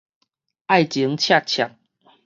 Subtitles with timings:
[0.65, 1.75] 愛情赤赤